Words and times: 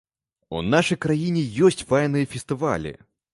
У 0.59 0.61
нашай 0.75 0.97
краіне 1.05 1.43
ёсць 1.67 1.85
файныя 1.93 2.31
фестывалі! 2.33 2.97